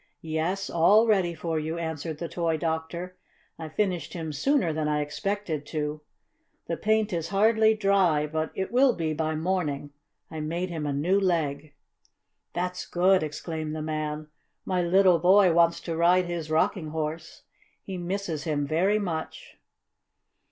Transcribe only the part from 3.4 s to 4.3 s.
"I finished